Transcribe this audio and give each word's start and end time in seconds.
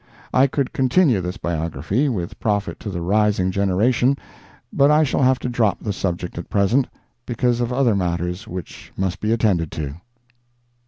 I 0.33 0.47
could 0.47 0.73
continue 0.73 1.21
this 1.21 1.37
biography, 1.37 2.09
with 2.09 2.39
profit 2.39 2.79
to 2.79 2.89
the 2.89 3.01
rising 3.01 3.51
generation, 3.51 4.17
but 4.73 4.89
I 4.89 5.03
shall 5.03 5.21
have 5.21 5.37
to 5.41 5.47
drop 5.47 5.77
the 5.79 5.93
subject 5.93 6.39
at 6.39 6.49
present, 6.49 6.87
because 7.27 7.61
of 7.61 7.71
other 7.71 7.95
matters 7.95 8.47
which 8.47 8.91
must 8.97 9.19
be 9.19 9.31
attended 9.31 9.69
to. 9.73 9.93